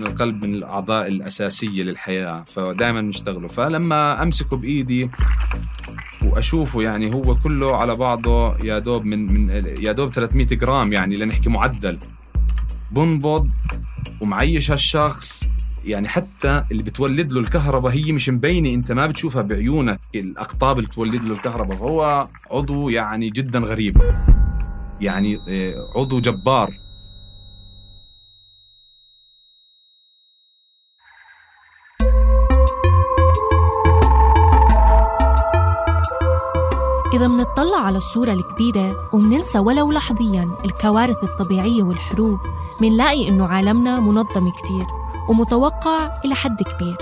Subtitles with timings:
[0.00, 3.48] القلب من الأعضاء الأساسية للحياة فدائما نشتغله.
[3.48, 5.10] فلما أمسكه بإيدي
[6.24, 11.16] وأشوفه يعني هو كله على بعضه يا دوب من, من يا دوب 300 جرام يعني
[11.16, 11.98] لنحكي معدل.
[12.90, 13.48] بنبض
[14.20, 15.48] ومعيش هالشخص.
[15.84, 20.88] يعني حتى اللي بتولد له الكهرباء هي مش مبينة أنت ما بتشوفها بعيونك الأقطاب اللي
[20.88, 21.76] بتولد له الكهرباء.
[21.76, 24.02] فهو عضو يعني جدا غريب.
[25.00, 26.74] يعني آه، عضو جبار.
[37.14, 42.38] إذا منطلع على الصورة الكبيرة ومننسى ولو لحظيا الكوارث الطبيعية والحروب
[42.80, 44.86] منلاقي إنه عالمنا منظم كتير
[45.28, 46.96] ومتوقع إلى حد كبير.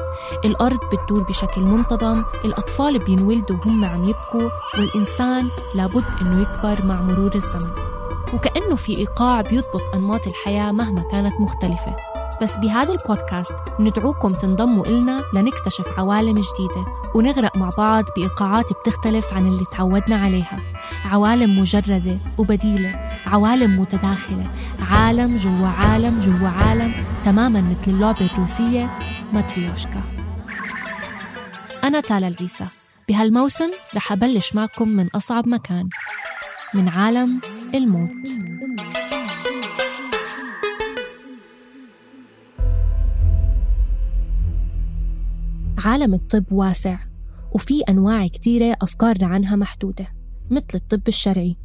[0.44, 7.34] الأرض بتدور بشكل منتظم الأطفال بينولدوا وهم عم يبكوا والإنسان لابد إنه يكبر مع مرور
[7.34, 7.70] الزمن.
[8.34, 11.96] وكأنه في إيقاع بيضبط أنماط الحياة مهما كانت مختلفة.
[12.42, 19.46] بس بهذا البودكاست ندعوكم تنضموا إلنا لنكتشف عوالم جديدة ونغرق مع بعض بإيقاعات بتختلف عن
[19.46, 20.60] اللي تعودنا عليها.
[21.04, 24.46] عوالم مجردة وبديلة عوالم متداخلة
[24.90, 26.92] عالم جوا عالم جوا عالم
[27.24, 28.90] تماما مثل اللعبة الروسية
[29.32, 30.02] ماتريوشكا.
[31.84, 32.66] أنا تالا العيسى
[33.08, 35.88] بهالموسم رح أبلش معكم من أصعب مكان
[36.74, 37.40] من عالم
[37.74, 38.28] الموت.
[45.80, 46.98] عالم الطب واسع
[47.52, 50.06] وفي أنواع كتيرة أفكارنا عنها محدودة
[50.50, 51.56] مثل الطب الشرعي.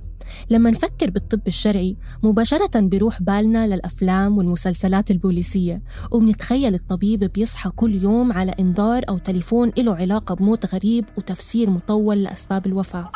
[0.50, 5.82] لما نفكر بالطب الشرعي مباشرة بيروح بالنا للأفلام والمسلسلات البوليسية
[6.12, 12.24] وبنتخيل الطبيب بيصحى كل يوم على إنذار أو تليفون له علاقة بموت غريب وتفسير مطول
[12.24, 13.12] لأسباب الوفاة.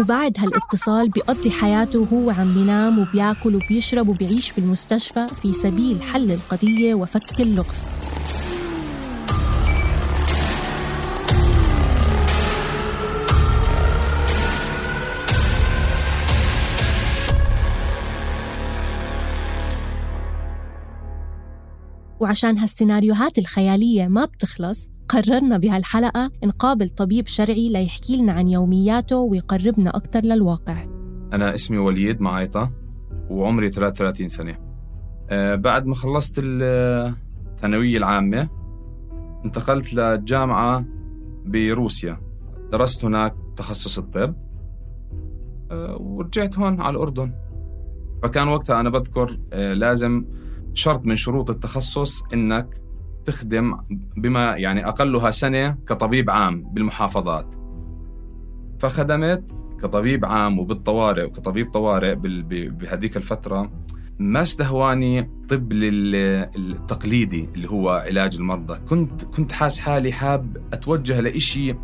[0.00, 6.30] وبعد هالإتصال بيقضي حياته وهو عم بينام وبياكل وبيشرب وبيعيش في المستشفى في سبيل حل
[6.30, 7.82] القضية وفك اللغز.
[22.22, 29.90] وعشان هالسيناريوهات الخيالية ما بتخلص قررنا بهالحلقة نقابل طبيب شرعي ليحكي لنا عن يومياته ويقربنا
[29.90, 30.84] أكثر للواقع.
[31.32, 32.70] أنا اسمي وليد معايطة
[33.30, 34.58] وعمري 33 سنة.
[35.30, 38.48] أه بعد ما خلصت الثانوية العامة
[39.44, 40.84] انتقلت للجامعة
[41.44, 42.20] بروسيا.
[42.72, 44.34] درست هناك تخصص الطب
[45.70, 47.32] أه ورجعت هون على الأردن.
[48.22, 50.24] فكان وقتها أنا بذكر أه لازم
[50.74, 52.74] شرط من شروط التخصص إنك
[53.24, 53.76] تخدم
[54.16, 57.54] بما يعني أقلها سنة كطبيب عام بالمحافظات.
[58.78, 62.14] فخدمت كطبيب عام وبالطوارئ وكطبيب طوارئ
[62.68, 63.72] بهذيك الفترة
[64.18, 68.78] ما استهواني طب التقليدي اللي هو علاج المرضى.
[68.88, 71.74] كنت كنت حاس حالي حاب أتوجه لإشي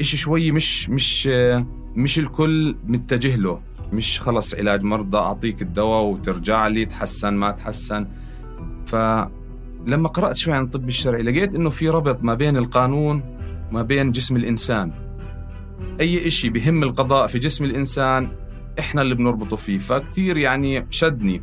[0.00, 1.26] إشي شوي مش مش
[1.96, 3.60] مش الكل متجه له.
[3.92, 8.06] مش خلص علاج مرضى أعطيك الدواء وترجع لي تحسن ما تحسن.
[8.86, 13.22] فلما قرأت شوي عن الطب الشرعي لقيت إنه في ربط ما بين القانون
[13.70, 14.92] وما بين جسم الإنسان.
[16.00, 18.28] أي إشي بهم القضاء في جسم الإنسان
[18.78, 19.78] إحنا اللي بنربطه فيه.
[19.78, 21.42] فكثير يعني شدني.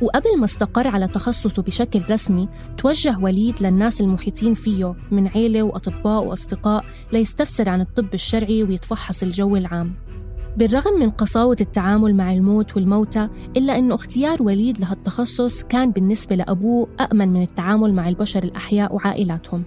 [0.00, 6.24] وقبل ما استقر على تخصصه بشكل رسمي توجه وليد للناس المحيطين فيه من عيلة وأطباء
[6.24, 9.94] وأصدقاء ليستفسر عن الطب الشرعي ويتفحص الجو العام.
[10.58, 16.88] بالرغم من قساوة التعامل مع الموت والموتى إلا أنه اختيار وليد لهالتخصص كان بالنسبة لأبوه
[17.00, 19.64] أأمن من التعامل مع البشر الأحياء وعائلاتهم.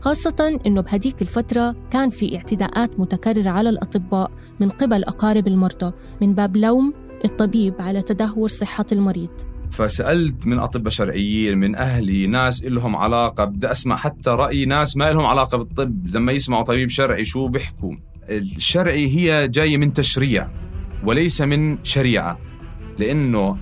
[0.00, 4.30] خاصة أنه بهديك الفترة كان في اعتداءات متكررة على الأطباء
[4.60, 6.94] من قبل أقارب المرضى من باب لوم
[7.24, 9.30] الطبيب على تدهور صحة المريض.
[9.70, 15.10] فسألت من أطباء شرعيين من أهلي ناس لهم علاقة بدي أسمع حتى رأي ناس ما
[15.10, 17.92] لهم علاقة بالطب لما يسمعوا طبيب شرعي شو بيحكوا؟
[18.28, 20.48] الشرعي هي جاية من تشريع
[21.04, 22.38] وليس من شريعة.
[22.98, 23.58] لأنه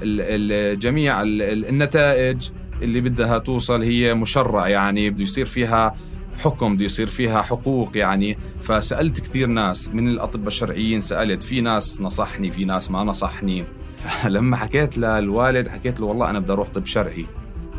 [0.75, 2.49] جميع النتائج
[2.83, 5.95] اللي بدها توصل هي مشرع يعني بده يصير فيها
[6.43, 8.39] حكم بده يصير فيها حقوق يعني.
[8.61, 13.65] فسألت كثير ناس من الأطباء الشرعيين سألت في ناس نصحني في ناس ما نصحني.
[13.99, 17.27] فلما حكيت للوالد حكيت له والله أنا بدي أروح طب شرعي.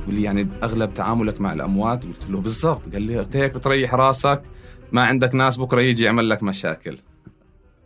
[0.04, 2.82] يقول لي يعني أغلب تعاملك مع الأموات؟ قلت له بالضبط.
[2.94, 4.42] قال لي هيك بتريح راسك.
[4.96, 6.98] ما عندك ناس بكرة يجي يعمل لك مشاكل.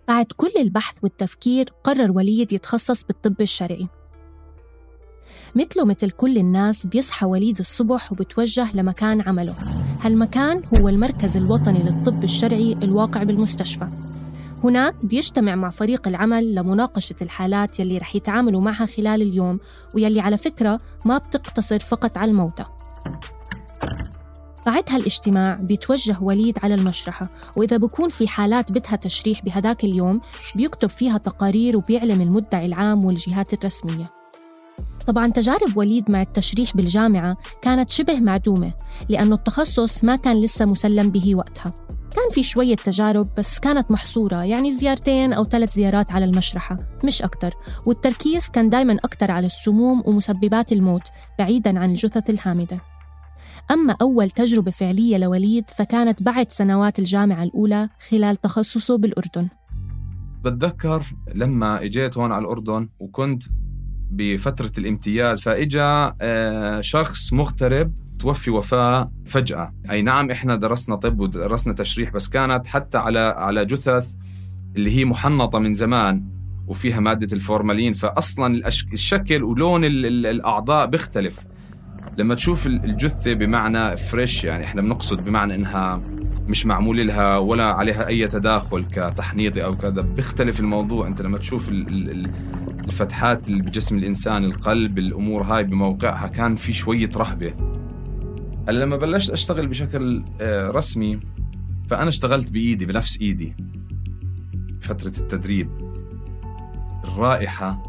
[0.08, 3.88] بعد كل البحث والتفكير قرر وليد يتخصص بالطب الشرعي.
[5.56, 9.56] مثله مثل كل الناس بيصحى وليد الصبح وبتوجه لمكان عمله.
[10.02, 13.90] هالمكان هو المركز الوطني للطب الشرعي الواقع بالمستشفى.
[14.64, 19.60] هناك بيجتمع مع فريق العمل لمناقشة الحالات يلي رح يتعاملوا معها خلال اليوم
[19.96, 22.66] ويلي على فكرة ما بتقتصر فقط على الموتى.
[24.70, 30.22] بعد هالاجتماع بيتوجه وليد على المشرحة وإذا بكون في حالات بدها تشريح بهداك اليوم
[30.56, 34.10] بيكتب فيها تقارير وبيعلم المدعي العام والجهات الرسمية.
[35.08, 38.74] طبعا تجارب وليد مع التشريح بالجامعة كانت شبه معدومة
[39.10, 41.74] لأنه التخصص ما كان لسه مسلم به وقتها.
[42.16, 47.22] كان في شوية تجارب بس كانت محصورة يعني زيارتين أو ثلاث زيارات على المشرحة مش
[47.22, 47.54] أكتر.
[47.88, 51.08] والتركيز كان دايما أكتر على السموم ومسببات الموت
[51.40, 52.99] بعيدا عن الجثث الهامدة.
[53.72, 59.48] أما أول تجربة فعلية لوليد فكانت بعد سنوات الجامعة الأولى خلال تخصصه بالأردن.
[60.44, 61.04] بتذكر
[61.36, 63.44] لما إجيت هون على الأردن وكنت
[64.12, 69.74] بفترة الامتياز فإجا آه، شخص مغترب توفي وفاة فجأة.
[69.92, 74.14] أي نعم إحنا درسنا طب ودرسنا تشريح بس كانت حتى على على جثث
[74.76, 76.30] اللي هي محنطة من زمان
[76.68, 81.46] وفيها مادة الفورمالين فأصلا الشكل ولون الأعضاء بيختلف.
[82.18, 86.02] لما تشوف الجثة بمعنى fresh يعني إحنا بنقصد بمعنى إنها
[86.48, 90.02] مش معمول لها ولا عليها أي تداخل كتحنيطي أو كذا.
[90.02, 91.08] بيختلف الموضوع.
[91.08, 97.54] أنت لما تشوف الفتحات اللي بجسم الإنسان القلب الأمور هاي بموقعها كان في شوية رهبة.
[98.70, 101.20] هلا لما بلشت أشتغل بشكل آه، رسمي
[101.90, 103.56] فأنا اشتغلت بإيدي بنفس إيدي
[104.82, 105.70] فترة التدريب.
[107.04, 107.84] الرائحة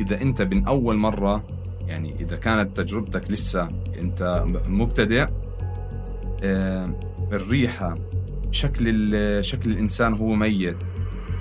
[0.00, 1.57] إذا أنت من أول مرة
[1.88, 3.68] يعني إذا كانت تجربتك لسه
[3.98, 5.26] أنت مبتدئ
[6.42, 7.00] آه،
[7.32, 7.94] الريحة
[8.50, 10.84] شكل شكل الإنسان هو ميت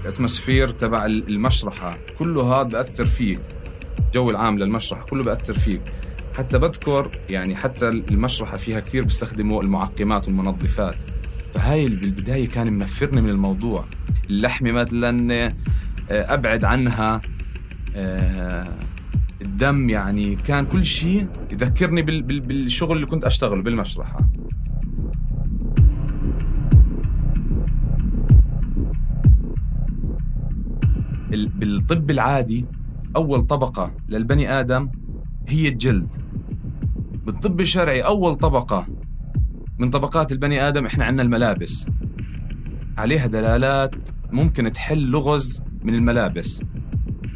[0.02, 3.40] الأتموسفير تبع المشرحة كله هذا بأثر فيك
[4.00, 5.82] الجو العام للمشرحة كله بأثر فيك
[6.38, 10.96] حتى بذكر يعني حتى المشرحة فيها كثير بيستخدموا المعقمات والمنظفات.
[11.54, 13.86] فهاي بالبداية كان منفرني من الموضوع.
[14.30, 15.54] اللحمة مثلا آه،
[16.10, 17.22] أبعد عنها
[19.58, 21.28] الدم يعني كان كل شيء.
[21.52, 24.20] يذكرني بالشغل اللي كنت أشتغله بالمشرحة.
[31.32, 32.66] بالطب العادي
[33.16, 34.90] أول طبقة للبني آدم
[35.48, 36.08] هي الجلد.
[37.26, 38.88] بالطب الشرعي أول طبقة
[39.80, 41.88] من طبقات البني آدم إحنا عندنا الملابس.
[42.98, 46.62] عليها دلالات ممكن تحل لغز من الملابس.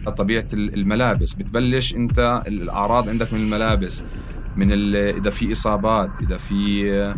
[0.09, 1.33] طبيعة الملابس.
[1.33, 4.05] بتبلش أنت الأعراض عندك من الملابس
[4.55, 7.15] من إذا في إصابات إذا في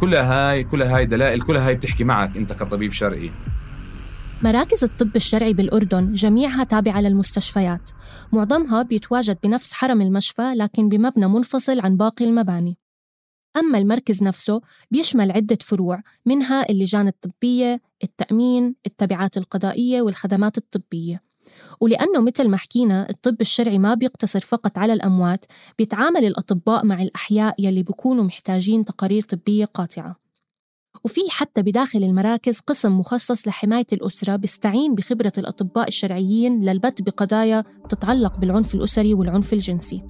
[0.00, 3.30] كلها هاي كلها هاي دلائل كلها هاي بتحكي معك أنت كطبيب شرعي.
[4.42, 7.90] مراكز الطب الشرعي بالأردن جميعها تابعة للمستشفيات.
[8.32, 12.78] معظمها بيتواجد بنفس حرم المشفى لكن بمبنى منفصل عن باقي المباني.
[13.56, 14.60] أما المركز نفسه
[14.90, 21.22] بيشمل عدة فروع منها اللجان الطبية، التأمين، التبعات القضائية والخدمات الطبية.
[21.82, 25.44] ولأنه مثل ما حكينا الطب الشرعي ما بيقتصر فقط على الأموات
[25.78, 30.16] بيتعامل الأطباء مع الأحياء يلي بيكونوا محتاجين تقارير طبية قاطعة.
[31.04, 38.38] وفي حتى بداخل المراكز قسم مخصص لحماية الأسرة بيستعين بخبرة الأطباء الشرعيين للبت بقضايا تتعلق
[38.38, 40.02] بالعنف الأسري والعنف الجنسي.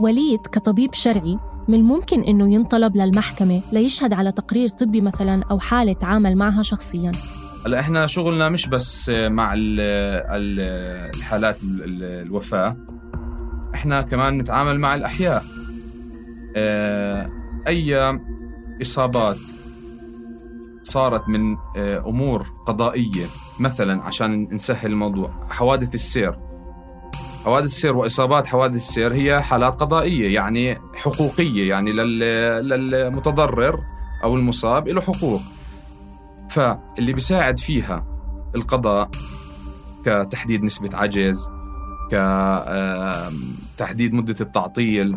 [0.00, 1.38] وليد كطبيب شرعي
[1.68, 7.12] من الممكن أنه ينطلب للمحكمة ليشهد على تقرير طبي مثلا أو حالة تعامل معها شخصيا.
[7.66, 9.54] هلا إحنا شغلنا مش بس مع
[11.16, 12.76] الحالات الوفاة
[13.74, 15.44] إحنا كمان نتعامل مع الأحياء.
[16.56, 17.30] آه،
[17.66, 18.18] أي
[18.82, 19.36] إصابات
[20.82, 23.26] صارت من آه، أمور قضائية
[23.60, 26.38] مثلا عشان نسهل الموضوع حوادث السير.
[27.44, 33.80] حوادث السير وإصابات حوادث السير هي حالات قضائية يعني حقوقية يعني للمتضرر
[34.24, 35.40] أو المصاب له حقوق.
[36.50, 38.06] فاللي بيساعد فيها
[38.54, 39.10] القضاء
[40.04, 41.50] كتحديد نسبة عجز
[42.10, 45.16] كتحديد مدة التعطيل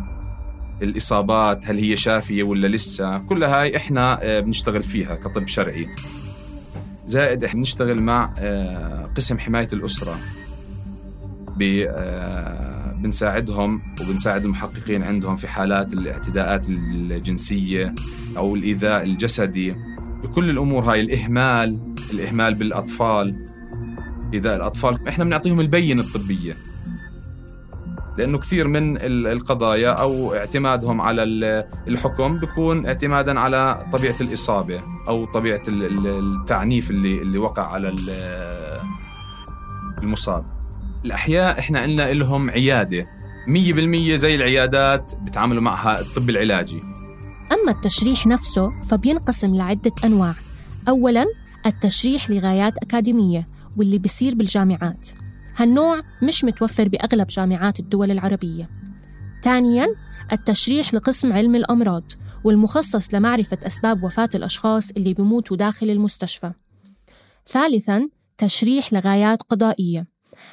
[0.82, 5.88] الإصابات هل هي شافية ولا لسه كل هاي إحنا آه، بنشتغل فيها كطب شرعي.
[7.06, 10.18] زائد إحنا بنشتغل مع آه، قسم حماية الأسرة
[11.62, 17.94] آه، بنساعدهم وبنساعد المحققين عندهم في حالات الاعتداءات الجنسية
[18.36, 19.74] أو الإيذاء الجسدي.
[20.22, 23.46] بكل الأمور هاي الإهمال الإهمال بالأطفال.
[24.34, 26.56] إيذاء الأطفال إحنا بنعطيهم البينة الطبية.
[28.18, 31.22] لأنه كثير من القضايا أو اعتمادهم على
[31.88, 37.94] الحكم بيكون اعتمادا على طبيعة الإصابة أو طبيعة التعنيف اللي اللي وقع على
[40.02, 40.44] المصاب.
[41.04, 43.06] الأحياء إحنا عندنا لهم عيادة.
[43.46, 46.82] 100% زي العيادات بتعاملوا معها الطب العلاجي.
[47.52, 50.34] أما التشريح نفسه فبينقسم لعدة أنواع.
[50.88, 51.26] أولاً
[51.66, 55.08] التشريح لغايات أكاديمية واللي بيصير بالجامعات.
[55.56, 58.70] هالنوع مش متوفر بأغلب جامعات الدول العربية.
[59.42, 59.86] ثانياً
[60.32, 62.04] التشريح لقسم علم الأمراض
[62.44, 66.52] والمخصص لمعرفة أسباب وفاة الأشخاص اللي بيموتوا داخل المستشفى.
[67.46, 70.06] ثالثاً تشريح لغايات قضائية.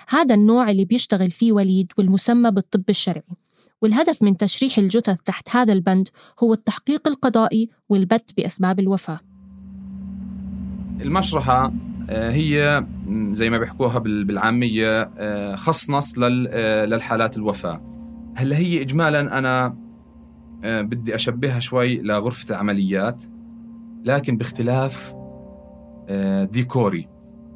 [0.10, 3.47] هذا النوع اللي بيشتغل فيه وليد والمسمى بالطب الشرعي.
[3.82, 6.10] والهدف من تشريح الجثث تحت هذا البند
[6.44, 9.20] هو التحقيق القضائي والبت بأسباب الوفاة.
[11.02, 11.74] المشرحة
[12.10, 12.86] آه، هي
[13.32, 17.82] زي ما بيحكوها بالعامية آه، خصنص آه، للحالات الوفاة.
[18.36, 19.78] هلأ هي إجمالا أنا
[20.64, 23.22] بدي أشبهها شوي لغرفة العمليات
[24.06, 25.14] لكن باختلاف
[26.52, 27.08] ديكوري.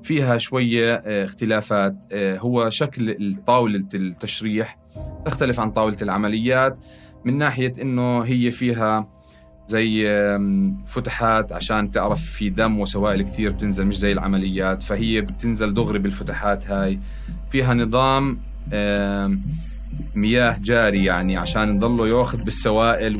[0.04, 4.81] فيها شوية اختلافات هو شكل طاولة التشريح
[5.26, 6.80] تختلف عن طاولة العمليات
[7.26, 9.08] من ناحية أنه هي فيها
[9.68, 10.08] زي
[10.86, 16.68] فتحات عشان تعرف في دم وسوائل كثير بتنزل مش زي العمليات فهي بتنزل دغري بالفتحات
[16.68, 17.00] هاي.
[17.50, 18.40] فيها نظام
[20.16, 23.16] مياه جاري يعني عشان نضله ياخذ بالسوائل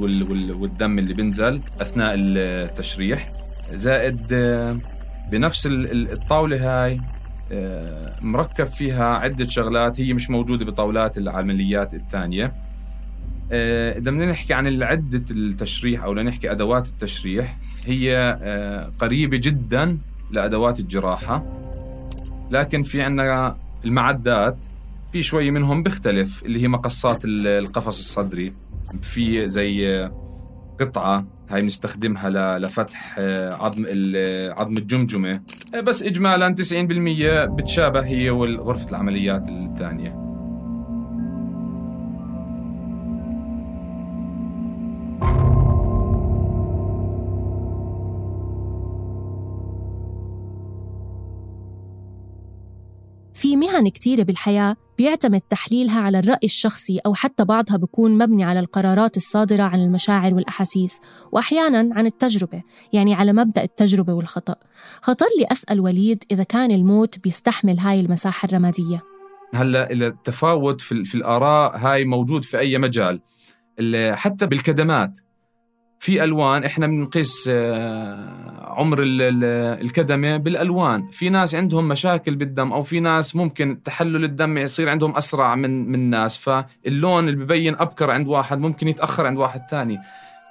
[0.52, 3.30] والدم اللي بنزل أثناء التشريح.
[3.74, 4.18] زائد
[5.32, 7.02] بنفس الطاولة هاي
[8.22, 12.54] مركب فيها عدة شغلات هي مش موجودة بطاولات العمليات الثانية.
[13.52, 19.98] آه، إذا بدنا نحكي عن عدة التشريح أو لنحكي أدوات التشريح هي آه، قريبة جدا
[20.32, 21.46] لأدوات الجراحة
[22.52, 24.58] لكن في عندنا المعدات
[25.12, 28.54] في شوي منهم بيختلف اللي هي مقصات القفص الصدري
[29.02, 30.10] في زي
[30.80, 33.86] قطعة هاي بنستخدمها لفتح آه، عظم
[34.58, 35.42] عظم الجمجمة.
[35.84, 40.32] بس اجمالا 90% بتشابه هي وغرفه العمليات الثانية.
[53.34, 58.60] في مهن كتيرة بالحياة بيعتمد تحليلها على الرأي الشخصي أو حتى بعضها بيكون مبني على
[58.60, 61.00] القرارات الصادرة عن المشاعر والأحاسيس
[61.32, 64.56] وأحيانا عن التجربة يعني على مبدأ التجربة والخطأ.
[65.02, 69.04] خطر لي أسأل وليد إذا كان الموت بيستحمل هاي المساحة الرمادية.
[69.54, 73.22] هلأ التفاوت في, في الآراء هاي موجود في أي مجال.
[74.12, 75.20] حتى بالكدمات.
[76.02, 81.08] في ألوان إحنا بنقيس آه، عمر الكدمة بالألوان.
[81.12, 85.92] في ناس عندهم مشاكل بالدم أو في ناس ممكن تحلل الدم يصير عندهم أسرع من
[85.92, 86.38] من ناس.
[86.38, 90.00] فاللون اللي ببين أبكر عند واحد ممكن يتأخر عند واحد ثاني.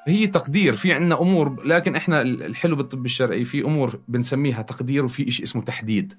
[0.09, 5.31] هي تقدير في عندنا أمور لكن إحنا الحلو بالطب الشرعي في أمور بنسميها تقدير وفي
[5.31, 6.19] شيء اسمه تحديد.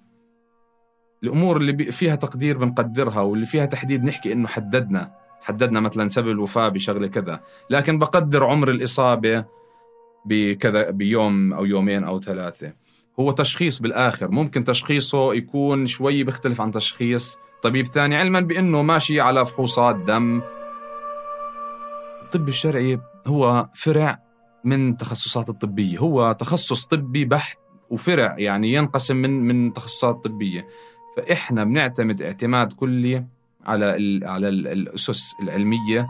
[1.24, 5.21] الأمور اللي فيها تقدير بنقدرها واللي فيها تحديد نحكي إنه حددنا.
[5.42, 7.42] حددنا مثلا سبب الوفاة بشغلة كذا.
[7.70, 9.46] لكن بقدر عمر الإصابة
[10.26, 12.74] بكذا بيوم أو يومين أو ثلاثة.
[13.20, 14.32] هو تشخيص بالآخر.
[14.32, 20.42] ممكن تشخيصه يكون شوي بيختلف عن تشخيص طبيب ثاني علما بأنه ماشي على فحوصات دم.
[22.22, 24.20] الطب الشرعي هو فرع
[24.64, 25.98] من تخصصات الطبية.
[25.98, 27.58] هو تخصص طبي بحت
[27.90, 30.68] وفرع يعني ينقسم من من تخصصات طبية.
[31.18, 33.26] فإحنا بنعتمد اعتماد كلي
[33.66, 36.08] على على الأسس العلمية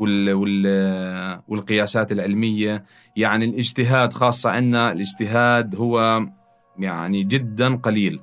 [0.00, 2.84] وال وال والقياسات العلمية.
[3.16, 6.26] يعني الاجتهاد خاصة عندنا الاجتهاد هو
[6.78, 8.20] يعني جدا قليل.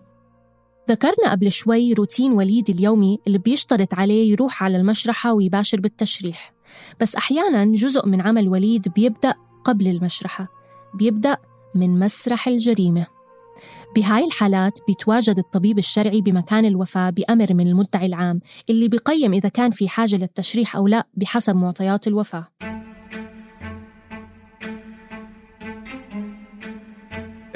[0.89, 6.53] ذكرنا قبل شوي روتين وليد اليومي اللي بيشترط عليه يروح على المشرحة ويباشر بالتشريح.
[7.01, 10.47] بس أحيانا جزء من عمل وليد بيبدأ قبل المشرحة
[10.93, 11.37] بيبدأ
[11.75, 13.18] من مسرح الجريمة.
[13.95, 19.71] بهاي الحالات بيتواجد الطبيب الشرعي بمكان الوفاة بأمر من المدعي العام اللي بيقيم إذا كان
[19.71, 22.47] في حاجة للتشريح أو لا بحسب معطيات الوفاة.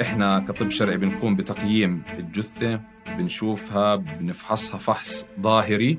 [0.00, 5.98] إحنا كطب شرعي بنقوم بتقييم الجثة بنشوفها بنفحصها فحص ظاهري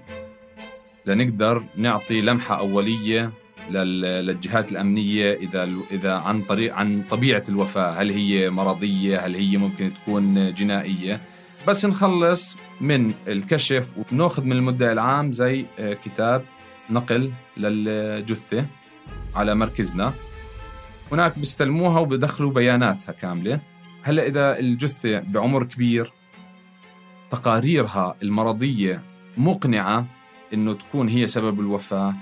[1.05, 3.31] لنقدر نعطي لمحة أولية
[3.69, 9.93] للجهات الأمنية إذا إذا عن طريق عن طبيعة الوفاة هل هي مرضية؟ هل هي ممكن
[9.93, 11.21] تكون جنائية؟
[11.67, 16.45] بس نخلص من الكشف ونأخذ من المدعي العام زي آه، كتاب
[16.89, 18.65] نقل للجثة
[19.35, 20.13] على مركزنا.
[21.11, 23.59] هناك بيستلموها وبدخلوا بياناتها كاملة.
[24.03, 26.13] هلا إذا الجثة بعمر كبير
[27.29, 29.01] تقاريرها المرضية
[29.37, 30.05] مقنعة
[30.53, 32.15] إنه تكون هي سبب الوفاة.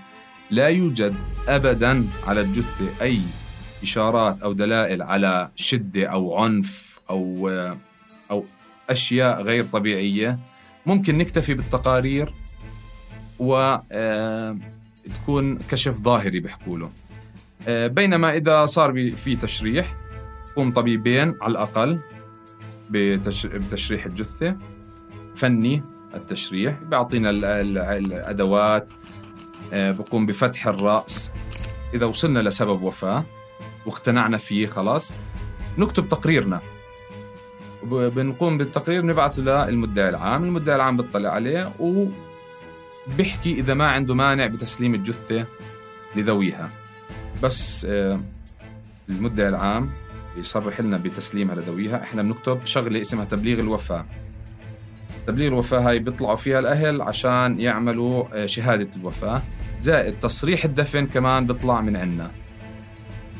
[0.53, 1.15] لا يوجد
[1.47, 3.19] أبدا على الجثة أي
[3.83, 7.49] إشارات أو دلائل على شدة أو عنف أو
[8.31, 8.45] أو
[8.89, 10.39] أشياء غير طبيعية.
[10.85, 12.33] ممكن نكتفي بالتقارير
[13.39, 14.57] و آه،
[15.15, 16.89] تكون كشف ظاهري بيحكوا له.
[17.67, 19.95] آه، بينما إذا صار في تشريح
[20.51, 21.99] يقوم طبيبين على الأقل
[22.89, 24.57] بتشريح الجثة.
[25.35, 25.81] فني
[26.15, 27.29] التشريح بيعطينا
[27.97, 29.02] الأدوات آه،
[29.71, 31.31] بقوم بفتح الرأس.
[31.93, 33.25] إذا وصلنا لسبب وفاة
[33.85, 35.13] واقتنعنا فيه خلاص.
[35.77, 36.61] نكتب تقريرنا.
[37.83, 40.43] بنقوم بالتقرير نبعثه للمدعي العام.
[40.43, 45.45] المدعي العام بيطلع عليه وبيحكي إذا ما عنده مانع بتسليم الجثة
[46.15, 46.69] لذويها.
[47.43, 48.19] بس آه،
[49.09, 49.89] المدعي العام
[50.35, 52.03] بيصرح لنا بتسليمها لذويها.
[52.03, 54.05] إحنا بنكتب شغلة اسمها تبليغ الوفاة.
[55.27, 59.41] تبليغ الوفاة هاي بيطلعوا فيها الأهل عشان يعملوا آه، شهادة الوفاة.
[59.79, 62.31] زائد تصريح الدفن كمان بيطلع من عنا.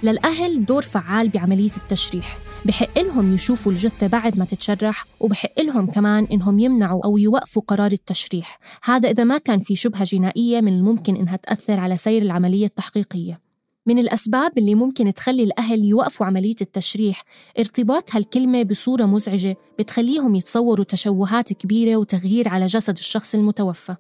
[0.04, 2.38] للأهل دور فعال بعملية التشريح.
[2.66, 7.92] بحق لهم يشوفوا الجثة بعد ما تتشرح وبحق لهم كمان إنهم يمنعوا أو يوقفوا قرار
[7.92, 8.60] التشريح.
[8.84, 13.43] هذا إذا ما كان في شبهة جنائية من الممكن إنها تأثر على سير العملية التحقيقية.
[13.86, 17.24] من الأسباب اللي ممكن تخلي الأهل يوقفوا عملية التشريح
[17.60, 23.96] ارتباط هالكلمة بصورة مزعجة بتخليهم يتصوروا تشوهات كبيرة وتغيير على جسد الشخص المتوفى.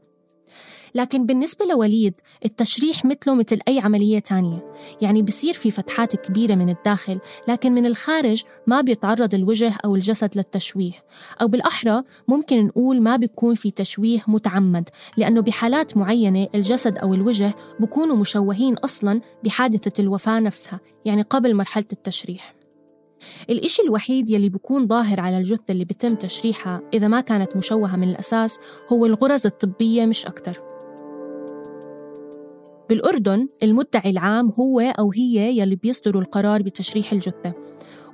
[0.95, 2.13] لكن بالنسبة لوليد
[2.45, 4.65] التشريح مثله مثل أي عملية تانية.
[5.01, 10.29] يعني بصير في فتحات كبيرة من الداخل لكن من الخارج ما بيتعرض الوجه أو الجسد
[10.35, 11.03] للتشويه.
[11.41, 17.53] أو بالأحرى ممكن نقول ما بيكون في تشويه متعمد لأنه بحالات معينة الجسد أو الوجه
[17.79, 22.55] بكونوا مشوهين أصلاً بحادثة الوفاة نفسها يعني قبل مرحلة التشريح.
[23.49, 28.09] الإشي الوحيد يلي بيكون ظاهر على الجثة اللي بتم تشريحها إذا ما كانت مشوهة من
[28.09, 28.59] الأساس
[28.91, 30.72] هو الغرز الطبية مش أكتر.
[32.89, 37.53] بالأردن المدعي العام هو أو هي يلي بيصدروا القرار بتشريح الجثة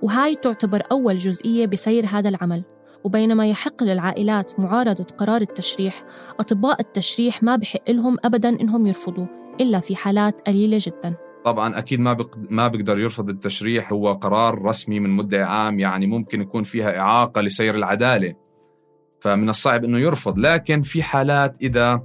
[0.01, 2.63] وهاي تعتبر أول جزئية بسير هذا العمل
[3.03, 6.05] وبينما يحق للعائلات معارضة قرار التشريح
[6.39, 9.25] أطباء التشريح ما بحق لهم أبدا إنهم يرفضوا
[9.61, 11.15] إلا في حالات قليلة جدا.
[11.45, 12.35] طبعا أكيد ما بق...
[12.49, 17.41] ما بيقدر يرفض التشريح هو قرار رسمي من مدعي عام يعني ممكن يكون فيها إعاقة
[17.41, 18.35] لسير العدالة
[19.21, 22.01] فمن الصعب إنه يرفض لكن في حالات إذا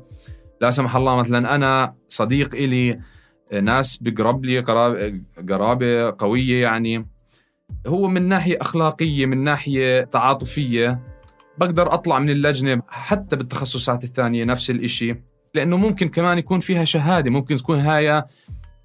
[0.61, 3.01] لا سمح الله مثلا أنا صديق إلي
[3.63, 4.59] ناس بقرب لي
[5.49, 7.07] قرابة قوية يعني
[7.87, 11.03] هو من ناحية أخلاقية من ناحية تعاطفية
[11.59, 15.17] بقدر أطلع من اللجنة حتى بالتخصصات الثانية نفس الإشي
[15.55, 18.23] لأنه ممكن كمان يكون فيها شهادة ممكن تكون هاي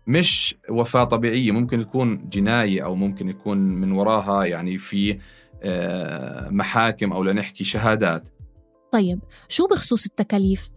[0.07, 5.19] مش وفاة طبيعية ممكن تكون جناية أو ممكن يكون من وراها يعني في
[5.63, 8.29] آه، محاكم أو لنحكي شهادات.
[8.91, 10.69] طيب شو بخصوص التكاليف؟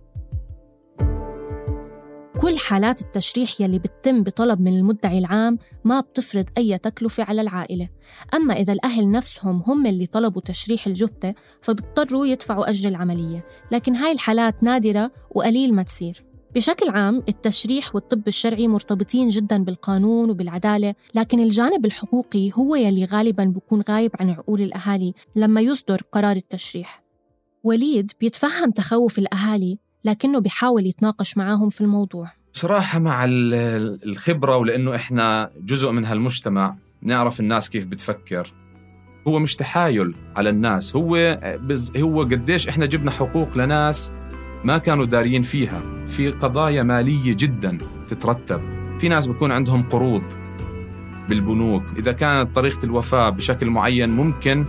[2.43, 7.89] كل حالات التشريح يلي بتتم بطلب من المدعي العام ما بتفرض أي تكلفة على العائلة.
[8.35, 13.45] أما إذا الأهل نفسهم هم اللي طلبوا تشريح الجثة فبيضطروا يدفعوا أجر العملية.
[13.71, 16.25] لكن هاي الحالات نادرة وقليل ما تصير.
[16.55, 23.45] بشكل عام التشريح والطب الشرعي مرتبطين جدا بالقانون وبالعدالة لكن الجانب الحقوقي هو يلي غالبا
[23.45, 27.03] بيكون غايب عن عقول الأهالي لما يصدر قرار التشريح.
[27.65, 32.31] وليد بيتفهم تخوف الأهالي لكنه بيحاول يتناقش معاهم في الموضوع.
[32.55, 38.53] بصراحة مع الخبرة ولأنه إحنا جزء من هالمجتمع نعرف الناس كيف بتفكر.
[39.29, 44.13] هو مش تحايل على الناس هو بز هو قديش إحنا جبنا حقوق لناس
[44.65, 45.83] ما كانوا دارين فيها.
[46.07, 48.61] في قضايا مالية جدا تترتب.
[48.99, 50.23] في ناس بكون عندهم قروض
[51.29, 51.83] بالبنوك.
[51.97, 54.65] إذا كانت طريقة الوفاة بشكل معين ممكن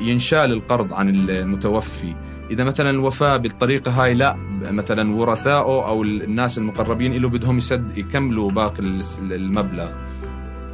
[0.00, 2.14] ينشال القرض عن المتوفي.
[2.52, 4.36] إذا مثلا الوفاة بالطريقة هاي لا
[4.70, 9.90] مثلا ورثائه أو الناس المقربين له بدهم يسد يكملوا باقي المبلغ.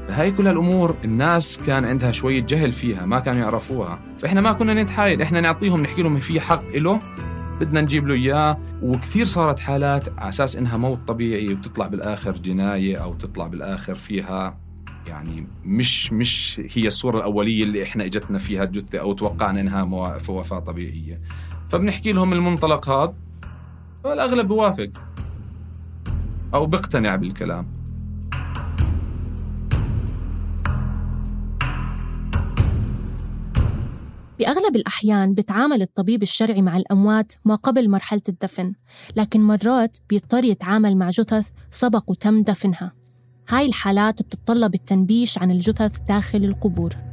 [0.09, 3.99] هاي كل هالامور الناس كان عندها شوية جهل فيها ما كانوا يعرفوها.
[4.19, 7.01] فإحنا ما كنا نتحايل إحنا نعطيهم نحكي لهم في حق له
[7.61, 8.59] بدنا نجيب له إياه.
[8.83, 14.69] وكثير صارت حالات على أساس إنها موت طبيعي وتطلع بالآخر جناية أو تطلع بالآخر فيها
[15.09, 19.83] يعني مش مش هي الصورة الأولية اللي إحنا إجتنا فيها الجثة أو توقعنا إنها
[20.29, 21.21] وفاة طبيعية.
[21.69, 23.15] فبنحكي لهم المنطلق هذا
[24.05, 24.91] فالأغلب بوافق
[26.55, 27.79] أو بيقتنع بالكلام.
[34.39, 38.73] بأغلب الأحيان بتعامل الطبيب الشرعي مع الأموات ما قبل مرحلة الدفن
[39.17, 42.93] لكن مرات بيضطر يتعامل مع جثث سبق وتم دفنها.
[43.49, 47.08] هاي الحالات بتتطلب التنبيش عن الجثث داخل القبور.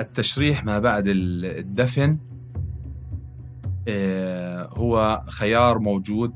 [0.00, 2.18] التشريح ما بعد الدفن
[3.88, 6.32] آه، هو خيار موجود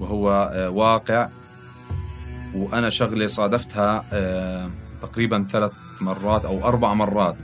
[0.00, 1.28] وهو آه، واقع.
[2.54, 4.04] وأنا شغلة صادفتها
[5.02, 7.36] تقريبا ثلاث مرات أو أربع مرات.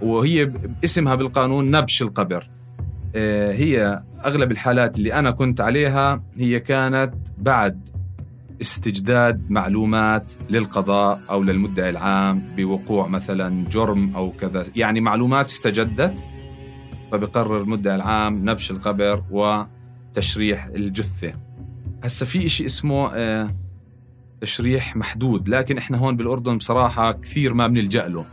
[0.00, 0.52] وهي
[0.84, 2.50] اسمها بالقانون نبش القبر.
[3.52, 7.95] هي أغلب الحالات اللي أنا كنت عليها هي كانت بعد
[8.60, 14.64] استجداد معلومات للقضاء أو للمدعي العام بوقوع مثلا جرم أو كذا.
[14.76, 16.24] يعني معلومات استجدت
[17.12, 21.32] فبقرر المدعي العام نبش القبر وتشريح الجثة.
[22.04, 23.56] هسا في شيء اسمه آه،
[24.40, 28.24] تشريح محدود لكن إحنا هون بالأردن بصراحة كثير ما بنلجأ له.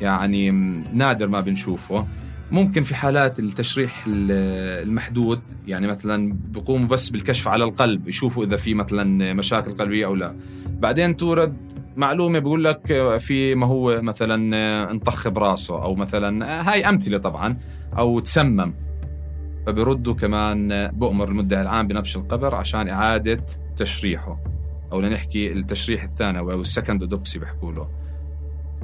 [0.00, 0.50] يعني
[0.92, 2.06] نادر ما بنشوفه.
[2.50, 8.74] ممكن في حالات التشريح المحدود يعني مثلا بيقوموا بس بالكشف على القلب يشوفوا إذا في
[8.74, 10.36] مثلا مشاكل قلبية أو لا.
[10.66, 11.56] بعدين تورد
[11.96, 12.86] معلومة بيقول لك
[13.18, 17.56] في ما هو مثلا انطخ براسه أو مثلا هاي أمثلة طبعا
[17.98, 18.74] أو تسمم.
[19.66, 24.40] فبيردوا كمان بؤمر المدعي العام بنبش القبر عشان إعادة تشريحه.
[24.92, 27.88] أو لنحكي التشريح الثانوي أو السكند ادوبسي بيحكوا له.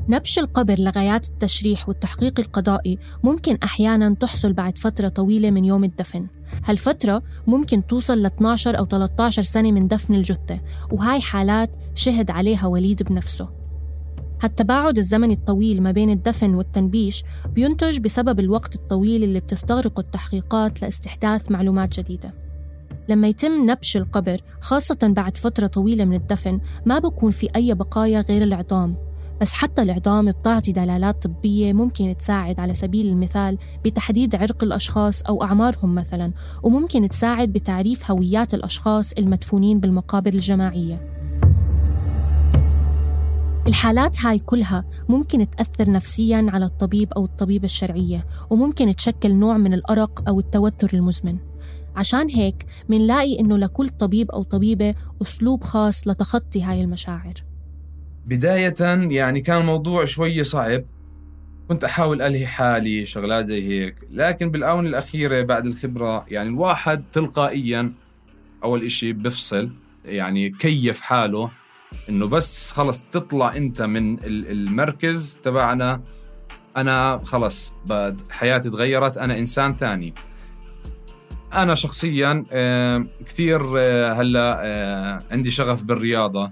[0.09, 6.27] نبش القبر لغايات التشريح والتحقيق القضائي ممكن أحيانا تحصل بعد فترة طويلة من يوم الدفن.
[6.65, 10.61] هالفترة ممكن توصل ل 12 أو 13 سنة من دفن الجثة
[10.93, 13.49] وهاي حالات شهد عليها وليد بنفسه.
[14.43, 21.51] هالتباعد الزمني الطويل ما بين الدفن والتنبيش بينتج بسبب الوقت الطويل اللي بتستغرقه التحقيقات لاستحداث
[21.51, 22.35] معلومات جديدة.
[23.09, 28.21] لما يتم نبش القبر خاصة بعد فترة طويلة من الدفن ما بكون في أي بقايا
[28.21, 29.04] غير العظام.
[29.41, 35.43] بس حتى العظام بتعطي دلالات طبية ممكن تساعد على سبيل المثال بتحديد عرق الأشخاص أو
[35.43, 41.09] أعمارهم مثلا وممكن تساعد بتعريف هويات الأشخاص المدفونين بالمقابر الجماعية.
[43.67, 49.75] الحالات هاي كلها ممكن تأثر نفسيا على الطبيب أو الطبيبة الشرعية وممكن تشكل نوع من
[49.75, 51.37] الأرق أو التوتر المزمن.
[51.97, 57.54] عشان هيك منلاقي إنه لكل طبيب أو طبيبة أسلوب خاص لتخطي هاي المشاعر.
[58.27, 58.75] بداية
[59.11, 60.85] يعني كان الموضوع شوي صعب.
[61.69, 63.97] كنت أحاول ألهي حالي شغلات زي هيك.
[64.11, 67.93] لكن بالآونة الأخيرة بعد الخبرة يعني الواحد تلقائيا
[68.65, 69.71] أول إشي بفصل
[70.05, 71.51] يعني كيف حاله
[72.09, 76.03] إنه بس خلص تطلع أنت من المركز تبعنا
[76.77, 77.73] أنا خلص
[78.31, 80.15] حياتي تغيرت أنا إنسان ثاني.
[81.53, 86.51] أنا شخصيا آه، كثير آه، هلأ آه، عندي شغف بالرياضة.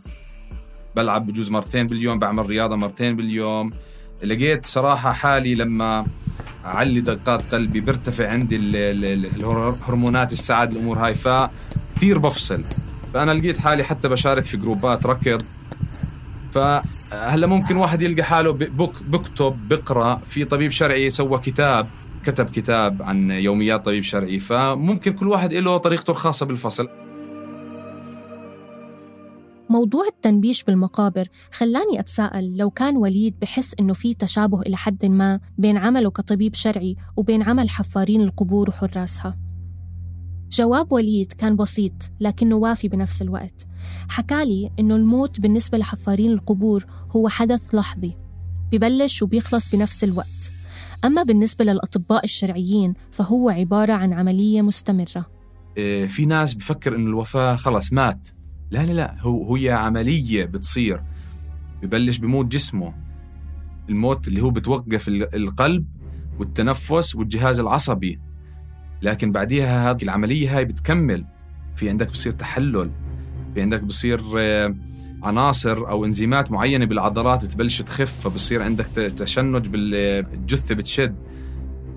[0.97, 3.71] بلعب بجوز مرتين باليوم بعمل رياضة مرتين باليوم.
[4.25, 6.07] لقيت صراحة حالي لما
[6.65, 12.65] أعلي دقات قلبي بيرتفع عندي الهرمونات السعادة الأمور هاي فكثير بفصل.
[13.15, 15.43] فأنا لقيت حالي حتى بشارك في جروبات ركض.
[16.55, 21.89] فهلأ ممكن واحد يلقى حاله بك بكتب بقرأ في طبيب شرعي سوى كتاب
[22.27, 24.39] كتب كتاب عن يوميات طبيب شرعي.
[24.39, 26.89] فممكن كل واحد له طريقته الخاصة بالفصل.
[29.73, 35.41] موضوع التنبيش بالمقابر خلاني أتساءل لو كان وليد بحس إنه في تشابه إلى حد ما
[35.59, 39.39] بين عمله كطبيب شرعي وبين عمل حفارين القبور وحراسها.
[40.51, 43.67] جواب وليد كان بسيط لكنه وافي بنفس الوقت.
[44.09, 48.17] حكالي إنه الموت بالنسبة لحفارين القبور هو حدث لحظي
[48.73, 50.53] ببلش وبيخلص بنفس الوقت.
[51.05, 55.27] أما بالنسبة للأطباء الشرعيين فهو عبارة عن عملية مستمرة.
[55.77, 58.29] إيه، في ناس بفكر إنه الوفاة خلص مات.
[58.73, 61.03] لا لا لا هو هي عملية بتصير.
[61.83, 62.95] ببلش بموت جسمه.
[63.89, 65.87] الموت اللي هو بتوقف القلب
[66.39, 68.21] والتنفس والجهاز العصبي.
[69.03, 71.25] لكن بعديها هذه العملية هاي بتكمل.
[71.77, 72.91] في عندك بصير تحلل.
[73.55, 74.75] في عندك بصير آه،
[75.23, 78.21] عناصر أو إنزيمات معينة بالعضلات بتبلش تخف.
[78.21, 81.17] فبصير عندك تشنج بالجثة بتشد.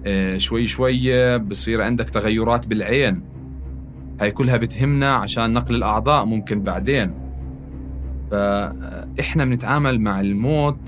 [0.06, 3.35] آه، شوي شوي بصير عندك تغيرات بالعين.
[4.22, 7.14] هاي كلها بتهمنا عشان نقل الأعضاء ممكن بعدين.
[8.32, 10.80] فإحنا بنتعامل مع الموت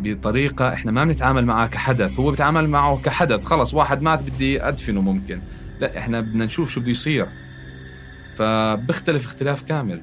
[0.00, 3.44] بطريقة إحنا ما بنتعامل معه كحدث هو بيتعامل معه كحدث.
[3.44, 5.40] خلص واحد مات بدي أدفنه ممكن.
[5.80, 7.26] لا إحنا بدنا نشوف شو بده يصير.
[8.36, 10.00] فبختلف اختلاف كامل.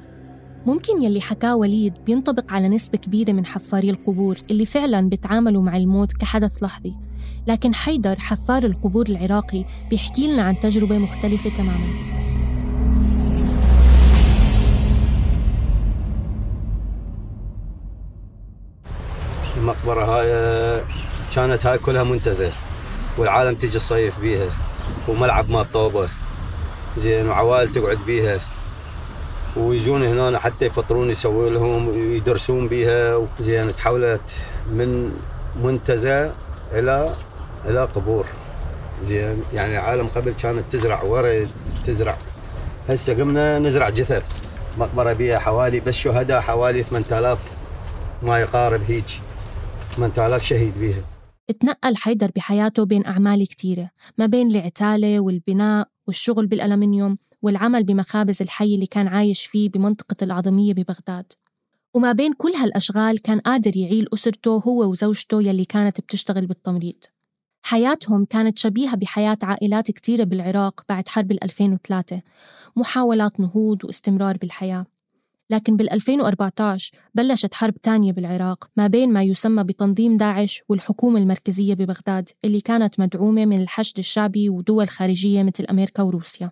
[0.66, 5.78] ممكن يلي حكاه وليد بينطبق على نسبة كبيرة من حفاري القبور اللي فعلا بيتعاملوا مع
[5.78, 6.96] الموت كحدث لحظي.
[7.48, 12.21] لكن حيدر حفار القبور العراقي بيحكي لنا عن تجربة مختلفة تماما.
[19.62, 20.84] المقبرة هاي
[21.36, 22.52] كانت هاي كلها منتزه
[23.18, 24.46] والعالم تجي تصيف بيها
[25.08, 26.08] وملعب مال طوبة
[26.98, 28.40] زين وعوائل تقعد بيها
[29.58, 34.22] ويجون هنا حتى يفطرون يسوي لهم يدرسون بيها زين تحولت
[34.72, 35.12] من
[35.64, 36.32] منتزه
[36.72, 37.14] إلى
[37.66, 38.26] إلى قبور
[39.04, 39.44] زين.
[39.54, 41.50] يعني العالم قبل كانت تزرع ورد
[41.86, 42.18] تزرع.
[42.90, 44.24] هسه قمنا نزرع جثث
[44.78, 47.40] مقبرة بيها حوالي بس شهداء حوالي 8000
[48.24, 49.06] ما يقارب هيك.
[49.92, 51.04] 8000 شهيد بيها.
[51.50, 58.76] اتنقل حيدر بحياته بين أعمال كتيرة ما بين العتالة والبناء والشغل بالألمنيوم والعمل بمخابز الحي
[58.76, 61.34] اللي كان عايش فيه بمنطقة العظمية ببغداد.
[61.94, 66.96] وما بين كل هالأشغال كان قادر يعيل أسرته هو وزوجته يلي كانت بتشتغل بالتمريض.
[67.64, 72.22] حياتهم كانت شبيهة بحياة عائلات كتيرة بالعراق بعد حرب 2003
[72.76, 74.86] محاولات نهوض واستمرار بالحياة.
[75.52, 81.74] لكن بال 2014 بلشت حرب تانية بالعراق ما بين ما يسمى بتنظيم داعش والحكومة المركزية
[81.74, 86.52] ببغداد اللي كانت مدعومة من الحشد الشعبي ودول خارجية مثل أمريكا وروسيا.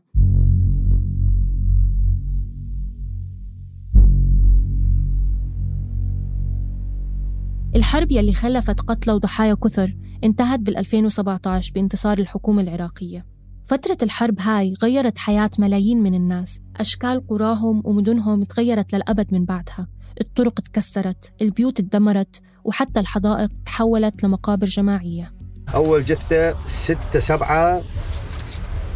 [7.75, 13.38] الحرب يلي خلفت قتلى وضحايا كثر انتهت بال 2017 بانتصار الحكومة العراقية.
[13.69, 16.61] فترة الحرب هاي غيرت حياة ملايين من الناس.
[16.77, 19.87] أشكال قراهم ومدنهم تغيرت للأبد من بعدها.
[20.21, 25.33] الطرق تكسرت البيوت تدمرت وحتى الحدائق تحولت لمقابر جماعية.
[25.75, 27.81] أول جثة ستة سبعة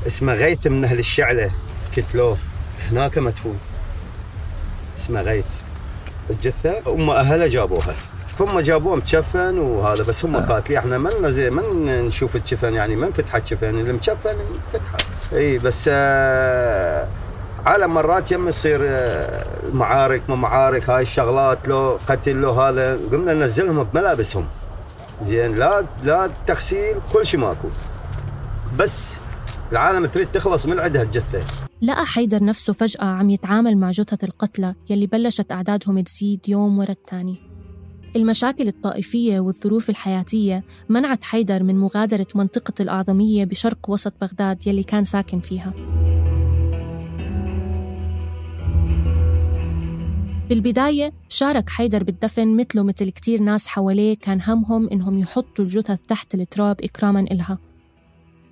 [0.07, 1.51] اسمه غيث من أهل الشعلة
[1.95, 2.37] كتلوه
[2.91, 3.57] هناك مدفون.
[4.97, 5.47] اسمه غيث.
[6.29, 7.93] الجثة أم أهله جابوها.
[8.37, 10.77] ثم جابوه متشفن وهذا بس هم قاتلين.
[10.77, 14.35] إحنا من زي من نشوف الشفن يعني من فتح الشفن اللي متشفن
[14.73, 14.97] فتحه
[15.33, 17.07] إي بس آه
[17.65, 22.99] عالم مرات يم يصير آه معارك ما معارك هاي الشغلات لو قتل لو هذا.
[23.11, 24.45] قمنا ننزلهم بملابسهم.
[25.23, 27.67] زين لا لا تغسيل كل شيء ماكو.
[28.79, 29.19] بس
[29.71, 31.39] العالم تريد تخلص من عندها الجثه
[31.81, 36.91] لقى حيدر نفسه فجأة عم يتعامل مع جثث القتلى يلي بلشت أعدادهم تزيد يوم ورا
[36.91, 37.52] الثاني.
[38.15, 45.03] المشاكل الطائفية والظروف الحياتية منعت حيدر من مغادرة منطقة الأعظمية بشرق وسط بغداد يلي كان
[45.03, 45.73] ساكن فيها.
[50.49, 56.35] بالبداية شارك حيدر بالدفن مثله مثل كتير ناس حواليه كان همهم إنهم يحطوا الجثث تحت
[56.35, 57.57] التراب إكراما إلها.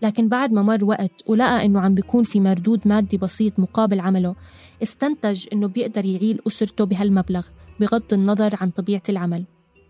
[0.01, 4.35] لكن بعد ما مر وقت ولقى إنه عم بيكون في مردود مادي بسيط مقابل عمله
[4.83, 7.47] استنتج إنه بيقدر يعيل أسرته بهالمبلغ.
[7.81, 9.45] بغض النظر عن طبيعة العمل.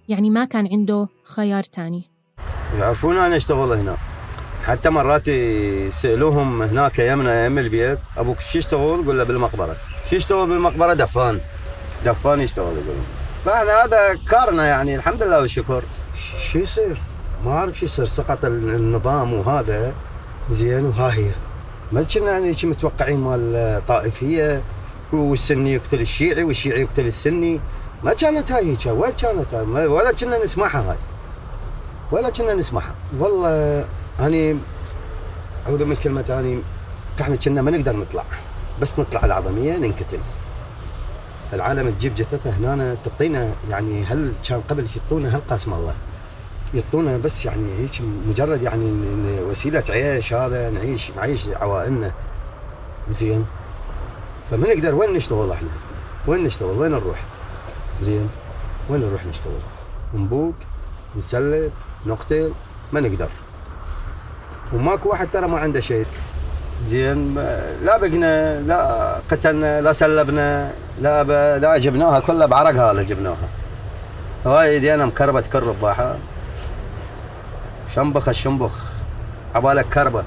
[0.10, 2.04] يعني ما كان عنده خيار تاني.
[2.80, 3.98] يعرفون أنا أشتغل هنا.
[4.66, 9.76] حتى مرات يسألوهم هناك يمنا يم البيت أبوك شو يشتغل؟ قول له بالمقبرة.
[10.10, 11.40] شو يشتغل بالمقبرة؟ دفان.
[12.06, 12.96] دفان يشتغل يقول
[13.46, 15.84] فاحنا هذا كارنا يعني الحمد لله والشكر.
[16.40, 17.02] شو يصير؟
[17.46, 18.06] ما أعرف شو يصير.
[18.06, 19.94] سقط النظام وهذا.
[20.50, 21.32] زين وها هي.
[21.92, 24.64] ما كنا يعني متوقعين مال طائفية.
[25.14, 27.60] والسني يقتل الشيعي والشيعي يقتل السني.
[28.04, 30.98] ما كانت هاي هيك وين كانت هاي؟ ولا كنا نسمعها هاي.
[32.12, 32.96] ولا كنا نسمعها.
[33.20, 33.86] والله
[34.20, 34.58] اني
[35.68, 36.62] أعوذ من كلمة اني
[37.22, 38.24] إحنا كنا ما نقدر نطلع.
[38.82, 40.20] بس نطلع العظمية ننقتل.
[41.54, 45.96] العالم تجيب جثثها هنا تعطينا يعني هل كان قبل يعطونا هل قسم الله.
[46.74, 48.92] يعطونا بس يعني هيك مجرد يعني
[49.42, 52.12] وسيلة عيش هذا نعيش نعيش عوائلنا.
[53.12, 53.46] زين.
[54.52, 55.70] فما نقدر وين نشتغل إحنا؟
[56.28, 57.24] وين نشتغل؟ وين نروح؟
[58.02, 58.30] زين.
[58.90, 59.62] وين نروح نشتغل؟
[60.14, 60.54] نبوق
[61.18, 61.72] نسلب
[62.06, 62.54] نقتل
[62.94, 63.30] ما نقدر.
[64.74, 66.06] وماكو واحد ترى ما عنده شيء.
[66.86, 67.36] زين
[67.86, 71.32] لا بقنا لا قتلنا لا سلبنا لا ب...
[71.62, 73.48] لا جبناها كلها بعرقها لا جبناها.
[74.46, 76.16] هاي يدينا مكربة تكرب باحة.
[77.96, 78.74] شنبخ الشنبخ.
[79.56, 80.24] عبالك كربة.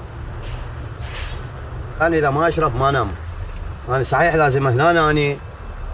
[2.01, 3.07] أنا إذا ما أشرب ما أنام
[3.89, 5.37] أنا صحيح لازم هنا أني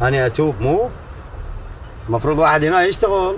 [0.02, 0.90] أنا أتوب مو؟
[2.12, 3.36] المفروض واحد هنا يشتغل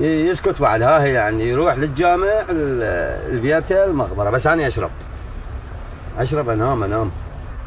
[0.00, 4.90] يسكت بعد ها هي يعني يروح للجامع البيت المقبرة بس أنا أشرب.
[6.18, 7.10] أشرب أنام أنام.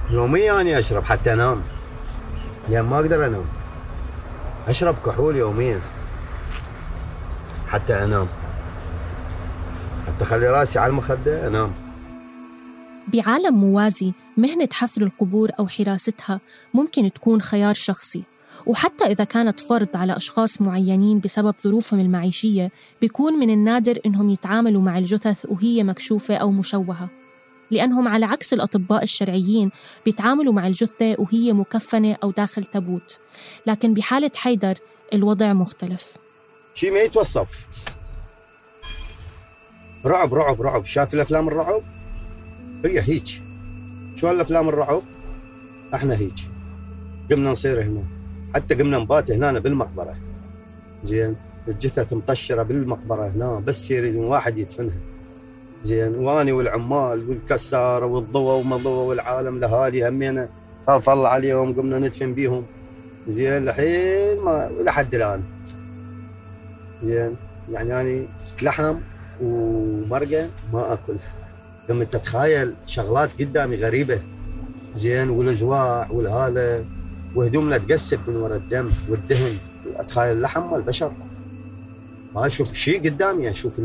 [0.10, 1.62] يوميا اني أشرب حتى أنام.
[2.70, 3.46] لأن ما أقدر أنام.
[4.68, 5.80] أشرب كحول يوميا.
[7.68, 8.28] حتى أنام.
[10.08, 11.72] حتى أخلي راسي على المخدة أنام.
[13.08, 16.40] بعالم موازي مهنة حفر القبور أو حراستها
[16.74, 18.24] ممكن تكون خيار شخصي.
[18.66, 22.72] وحتى إذا كانت فرض على أشخاص معينين بسبب ظروفهم المعيشية
[23.02, 27.10] بيكون من النادر إنهم يتعاملوا مع الجثث وهي مكشوفة أو مشوهة.
[27.72, 29.72] لأنهم على عكس الأطباء الشرعيين
[30.06, 33.20] بيتعاملوا مع الجثة وهي مكفنة أو داخل تابوت.
[33.68, 34.78] لكن بحالة حيدر
[35.14, 36.14] الوضع مختلف.
[36.74, 37.68] شيء ما يتوصف.
[40.06, 40.86] رعب رعب رعب.
[40.86, 41.82] شاف الأفلام الرعب؟
[42.86, 43.42] هي هيك.
[44.16, 45.02] شو الافلام الرعب؟
[45.94, 46.36] إحنا هيك.
[47.32, 48.21] قمنا نصير هنا.
[48.56, 50.16] حتى قمنا نبات هنا بالمقبرة.
[51.04, 51.36] زين
[51.68, 55.00] الجثث مطشرة بالمقبرة هنا بس يريدون واحد يدفنها.
[55.84, 60.50] زين وأني والعمال والكسارة والضوء وما ضوء والعالم الأهالي همينا
[60.88, 62.66] فضل عليهم قمنا ندفن بيهم.
[63.28, 65.44] زين لحين ما لحد الآن.
[67.04, 67.36] زين
[67.72, 68.28] يعني يعني
[68.62, 68.96] لحم
[69.42, 71.16] ومرقة ما أكل.
[71.90, 74.20] قمت اتخيل شغلات قدامي غريبة.
[74.96, 76.86] زين والاجواع والهذا
[77.36, 79.58] وهدومنا تقسب من وراء الدم والدهن
[79.96, 81.12] اتخيل اللحم مال البشر
[82.36, 83.80] ما أشوف شيء قدامي أشوف.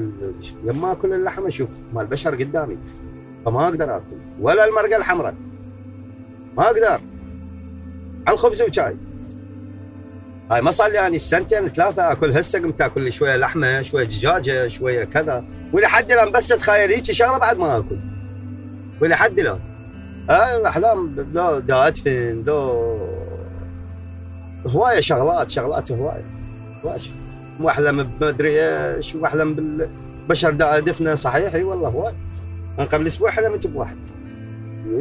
[0.64, 2.78] لما أكل اللحم أشوف مال البشر قدامي.
[3.44, 5.34] فما أقدر آكل ولا المرقة الحمراء.
[6.56, 7.00] ما أقدر.
[8.26, 8.96] على الخبز وشاي.
[10.50, 14.68] هاي ما صار لي يعني سنتين ثلاثة آكل هسه قمت آكل شوية لحمة شوية دجاجة
[14.68, 15.44] شوية كذا.
[15.72, 17.98] ولحد الآن بس اتخيل هيك شغلة بعد ما آكل.
[19.00, 19.58] ولحد الآن.
[20.30, 23.15] هاي أحلام لو دا أدفن لو
[24.66, 26.24] هواية شغلات شغلات هواية.
[26.84, 27.00] هواية
[27.60, 32.14] واحلم بمدري إيش واحلم بالبشر دا ادفنه صحيح إي والله هواي
[32.78, 33.96] من قبل أسبوع حلمت بواحد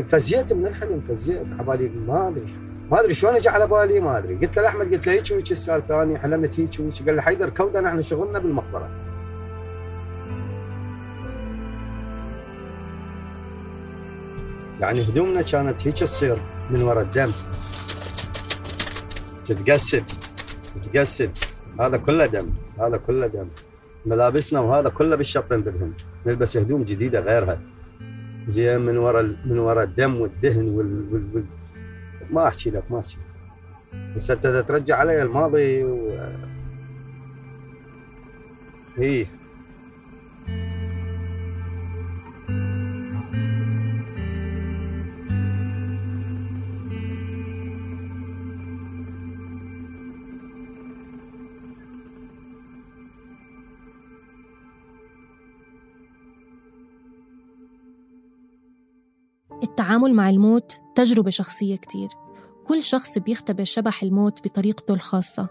[0.08, 1.48] فزيت من الحلم فزيت.
[1.60, 2.54] عبالي ما أدري.
[2.92, 4.36] ما أدري شلون اجى على بالي ما أدري.
[4.36, 7.06] قلت له أحمد قلت له هيك وهيك السالفه أنا حلمت هيك وهيك.
[7.06, 8.90] قال لي حيدر كودا إحنا شغلنا بالمقبرة.
[14.80, 16.38] يعني هدومنا كانت هيك تصير
[16.70, 17.32] من وراء الدم.
[19.46, 20.04] تتقسم
[20.76, 21.30] تتقسم.
[21.80, 22.48] هذا كله دم
[22.80, 23.48] هذا كله دم.
[24.06, 25.94] ملابسنا وهذا كله بالشطن بالهم
[26.26, 27.60] نلبس هدوم جديدة غيرها.
[28.48, 31.26] زين من وراء من وراء الدم والدهن وال, وال...
[31.34, 31.46] وال...
[32.32, 33.18] ما أحكي لك ما أحكي
[34.16, 36.12] بس أنت ترجع علي الماضي و...
[38.98, 39.28] إيه.
[59.86, 62.10] التعامل مع الموت تجربة شخصية كتير.
[62.68, 65.48] كل شخص بيختبر شبح الموت بطريقته الخاصة.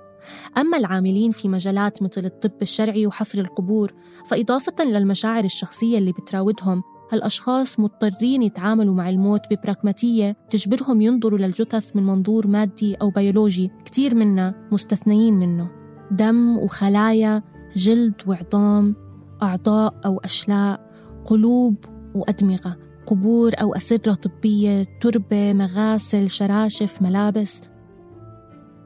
[0.59, 3.93] أما العاملين في مجالات مثل الطب الشرعي وحفر القبور
[4.27, 12.07] فإضافة للمشاعر الشخصية اللي بتراودهم هالأشخاص مضطرين يتعاملوا مع الموت ببراغماتية تجبرهم ينظروا للجثث من
[12.07, 15.71] منظور مادي أو بيولوجي كتير منا مستثنيين منه.
[16.11, 17.43] دم وخلايا
[17.77, 18.97] جلد وعظام
[19.43, 20.91] أعضاء أو أشلاء
[21.27, 21.77] قلوب
[22.15, 22.84] وأدمغة.
[23.07, 27.63] قبور أو أسرة طبية تربة مغاسل شراشف ملابس.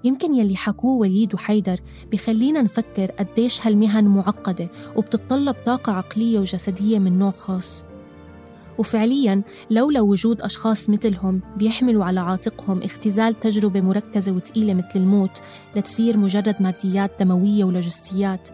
[0.05, 1.81] يمكن يلي حكوه وليد وحيدر
[2.13, 7.85] بخلينا نفكر قديش هالمهن معقدة وبتتطلب طاقة عقلية وجسدية من نوع خاص.
[8.79, 15.43] وفعليا لولا وجود أشخاص مثلهم بيحملوا على عاتقهم اختزال تجربة مركزة وتقيلة مثل الموت
[15.77, 18.49] لتصير مجرد ماديات دموية ولوجستيات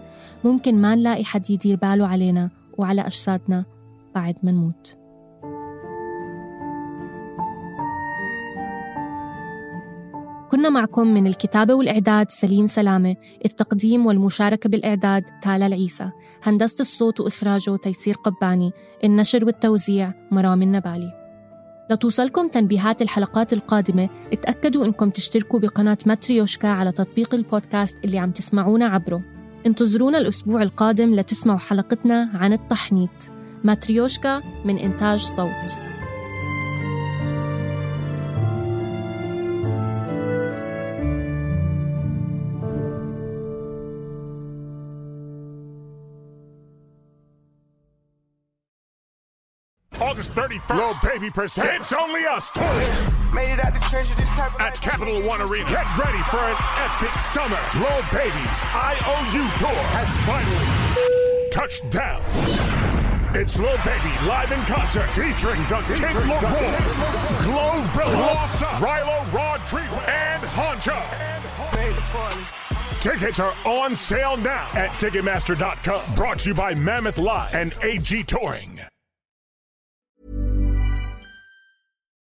[0.44, 3.64] ممكن ما نلاقي حد يدير باله علينا وعلى أجسادنا
[4.14, 5.03] بعد ما نموت.
[10.54, 16.10] كنا معكم من الكتابة والإعداد سليم سلامة التقديم والمشاركة بالإعداد تالا العيسى
[16.42, 18.72] هندسة الصوت وإخراجه تيسير قباني
[19.04, 21.12] النشر والتوزيع مرام النبالي.
[21.90, 28.86] لتوصلكم تنبيهات الحلقات القادمة اتأكدوا إنكم تشتركوا بقناة ماتريوشكا على تطبيق البودكاست اللي عم تسمعونا
[28.86, 29.22] عبره.
[29.66, 33.30] انتظرونا الأسبوع القادم لتسمعوا حلقتنا عن التحنيط.
[33.64, 35.93] ماتريوشكا من إنتاج صوت.
[50.14, 50.76] August 31st.
[50.76, 52.62] Lil Baby presents It's Only Us Tour.
[53.34, 55.68] Made it out the treasure this type At Capital One Arena.
[55.68, 56.54] Get ready for an
[56.86, 57.58] epic summer.
[57.74, 62.22] Lil Baby's IOU Tour has finally touched down.
[63.34, 66.78] It's Lil Baby live in concert featuring the King LaRoy,
[67.42, 68.46] Glow Brilla,
[68.78, 70.94] Rilo Rodrigo, and Honcho.
[73.00, 76.14] Tickets are on sale now at Ticketmaster.com.
[76.14, 78.78] Brought to you by Mammoth Live and AG Touring.